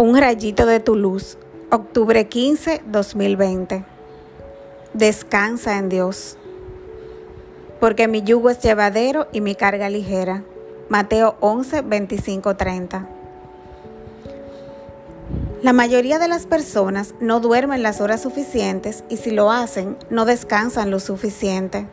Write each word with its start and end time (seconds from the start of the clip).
Un 0.00 0.16
rayito 0.16 0.64
de 0.64 0.78
tu 0.78 0.94
luz, 0.94 1.38
octubre 1.72 2.28
15, 2.28 2.82
2020. 2.86 3.84
Descansa 4.94 5.76
en 5.76 5.88
Dios, 5.88 6.36
porque 7.80 8.06
mi 8.06 8.22
yugo 8.22 8.48
es 8.48 8.60
llevadero 8.60 9.26
y 9.32 9.40
mi 9.40 9.56
carga 9.56 9.90
ligera. 9.90 10.44
Mateo 10.88 11.34
11, 11.40 11.82
25, 11.82 12.56
30. 12.56 13.08
La 15.62 15.72
mayoría 15.72 16.20
de 16.20 16.28
las 16.28 16.46
personas 16.46 17.16
no 17.18 17.40
duermen 17.40 17.82
las 17.82 18.00
horas 18.00 18.22
suficientes 18.22 19.02
y 19.08 19.16
si 19.16 19.32
lo 19.32 19.50
hacen, 19.50 19.96
no 20.10 20.26
descansan 20.26 20.92
lo 20.92 21.00
suficiente. 21.00 21.88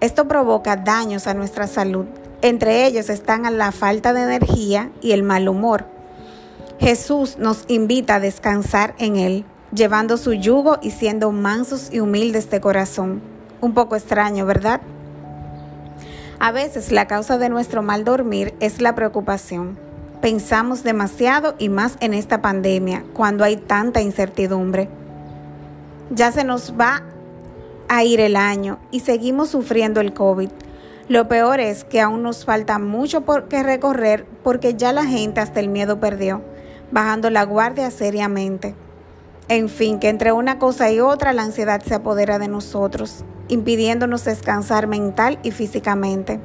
Esto 0.00 0.26
provoca 0.26 0.76
daños 0.76 1.26
a 1.26 1.34
nuestra 1.34 1.66
salud. 1.66 2.06
Entre 2.40 2.86
ellos 2.86 3.10
están 3.10 3.58
la 3.58 3.72
falta 3.72 4.14
de 4.14 4.22
energía 4.22 4.90
y 5.02 5.12
el 5.12 5.22
mal 5.22 5.50
humor. 5.50 5.91
Jesús 6.82 7.38
nos 7.38 7.64
invita 7.68 8.16
a 8.16 8.20
descansar 8.20 8.96
en 8.98 9.14
Él, 9.14 9.44
llevando 9.72 10.16
su 10.16 10.32
yugo 10.32 10.78
y 10.82 10.90
siendo 10.90 11.30
mansos 11.30 11.90
y 11.92 12.00
humildes 12.00 12.50
de 12.50 12.60
corazón. 12.60 13.22
Un 13.60 13.72
poco 13.72 13.94
extraño, 13.94 14.46
¿verdad? 14.46 14.80
A 16.40 16.50
veces 16.50 16.90
la 16.90 17.06
causa 17.06 17.38
de 17.38 17.48
nuestro 17.50 17.82
mal 17.82 18.04
dormir 18.04 18.52
es 18.58 18.80
la 18.80 18.96
preocupación. 18.96 19.78
Pensamos 20.20 20.82
demasiado 20.82 21.54
y 21.56 21.68
más 21.68 21.96
en 22.00 22.14
esta 22.14 22.42
pandemia, 22.42 23.04
cuando 23.14 23.44
hay 23.44 23.58
tanta 23.58 24.00
incertidumbre. 24.00 24.88
Ya 26.10 26.32
se 26.32 26.42
nos 26.42 26.72
va 26.72 27.04
a 27.88 28.02
ir 28.02 28.18
el 28.18 28.34
año 28.34 28.80
y 28.90 29.00
seguimos 29.00 29.50
sufriendo 29.50 30.00
el 30.00 30.12
COVID. 30.12 30.50
Lo 31.06 31.28
peor 31.28 31.60
es 31.60 31.84
que 31.84 32.00
aún 32.00 32.24
nos 32.24 32.44
falta 32.44 32.80
mucho 32.80 33.20
por 33.20 33.46
que 33.46 33.62
recorrer 33.62 34.26
porque 34.42 34.74
ya 34.74 34.92
la 34.92 35.04
gente 35.04 35.38
hasta 35.38 35.60
el 35.60 35.68
miedo 35.68 36.00
perdió 36.00 36.42
bajando 36.92 37.30
la 37.30 37.44
guardia 37.44 37.90
seriamente. 37.90 38.76
En 39.48 39.68
fin, 39.68 39.98
que 39.98 40.08
entre 40.08 40.30
una 40.30 40.58
cosa 40.58 40.90
y 40.92 41.00
otra 41.00 41.32
la 41.32 41.42
ansiedad 41.42 41.82
se 41.82 41.94
apodera 41.94 42.38
de 42.38 42.46
nosotros, 42.46 43.24
impidiéndonos 43.48 44.24
descansar 44.24 44.86
mental 44.86 45.38
y 45.42 45.50
físicamente. 45.50 46.38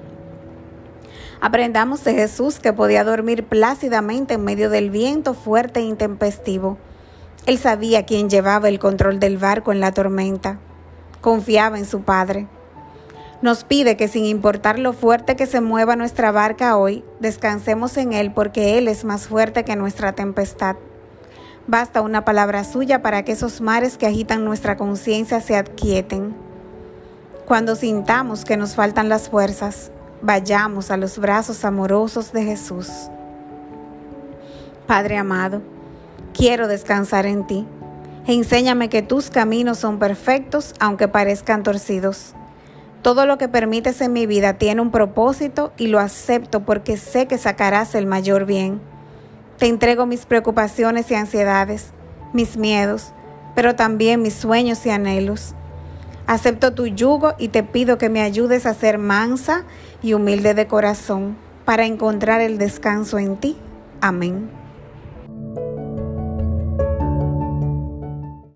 Aprendamos 1.40 2.04
de 2.04 2.16
Jesús 2.16 2.60
que 2.60 2.74
podía 2.74 3.04
dormir 3.04 3.46
plácidamente 3.46 4.34
en 4.34 4.44
medio 4.44 4.72
del 4.72 4.90
viento 4.90 5.36
fuerte 5.36 5.82
e 5.82 5.84
intempestivo. 5.84 6.78
Él 7.46 7.60
sabía 7.60 8.06
quién 8.06 8.30
llevaba 8.30 8.70
el 8.70 8.80
control 8.80 9.20
del 9.20 9.38
barco 9.38 9.72
en 9.72 9.80
la 9.80 9.92
tormenta. 9.92 10.58
Confiaba 11.22 11.78
en 11.78 11.86
su 11.86 12.02
Padre. 12.02 12.48
Nos 13.40 13.64
pide 13.64 13.98
que 13.98 14.08
sin 14.08 14.26
importar 14.26 14.80
lo 14.80 14.94
fuerte 14.94 15.36
que 15.36 15.46
se 15.46 15.62
mueva 15.62 15.96
nuestra 15.96 16.32
barca 16.32 16.76
hoy, 16.76 17.04
descansemos 17.20 17.96
en 17.98 18.14
Él 18.14 18.32
porque 18.32 18.80
Él 18.80 18.88
es 18.88 19.06
más 19.06 19.28
fuerte 19.28 19.64
que 19.64 19.76
nuestra 19.76 20.14
tempestad. 20.14 20.76
Basta 21.68 22.02
una 22.02 22.26
palabra 22.26 22.64
suya 22.64 23.04
para 23.04 23.24
que 23.24 23.34
esos 23.34 23.62
mares 23.62 24.00
que 24.00 24.08
agitan 24.08 24.44
nuestra 24.44 24.76
conciencia 24.76 25.40
se 25.40 25.56
adquieten. 25.56 26.34
Cuando 27.46 27.76
sintamos 27.76 28.44
que 28.44 28.58
nos 28.58 28.74
faltan 28.74 29.08
las 29.08 29.30
fuerzas, 29.30 29.92
vayamos 30.24 30.90
a 30.90 30.98
los 30.98 31.20
brazos 31.20 31.64
amorosos 31.64 32.34
de 32.34 32.44
Jesús. 32.44 32.90
Padre 34.88 35.16
amado, 35.18 35.62
quiero 36.34 36.68
descansar 36.68 37.28
en 37.28 37.46
ti. 37.46 37.68
Enséñame 38.26 38.90
que 38.90 39.04
tus 39.04 39.30
caminos 39.30 39.78
son 39.78 40.00
perfectos 40.00 40.74
aunque 40.80 41.08
parezcan 41.08 41.62
torcidos 41.62 42.34
todo 43.02 43.26
lo 43.26 43.38
que 43.38 43.48
permites 43.48 44.02
en 44.02 44.14
mi 44.14 44.26
vida 44.26 44.54
tiene 44.54 44.82
un 44.82 44.92
propósito 44.92 45.72
y 45.78 45.88
lo 45.88 46.00
acepto 46.00 46.62
porque 46.62 46.98
sé 46.98 47.28
que 47.28 47.38
sacarás 47.38 47.96
el 47.96 48.06
mayor 48.06 48.46
bien. 48.46 48.82
Te 49.58 49.68
entrego 49.68 50.06
mis 50.06 50.26
preocupaciones 50.26 51.10
y 51.10 51.16
ansiedades, 51.16 51.92
mis 52.34 52.58
miedos, 52.58 53.14
pero 53.56 53.76
también 53.76 54.22
mis 54.22 54.34
sueños 54.34 54.86
y 54.86 54.90
anhelos. 54.90 55.54
Acepto 56.28 56.74
tu 56.74 56.88
yugo 56.88 57.34
y 57.38 57.48
te 57.48 57.64
pido 57.64 57.98
que 57.98 58.10
me 58.10 58.22
ayudes 58.22 58.66
a 58.66 58.74
ser 58.74 58.98
mansa 58.98 59.64
y 60.04 60.14
humilde 60.14 60.54
de 60.54 60.68
corazón 60.68 61.38
para 61.66 61.86
encontrar 61.86 62.42
el 62.42 62.58
descanso 62.58 63.18
en 63.18 63.38
ti. 63.38 63.58
Amén. 64.02 64.50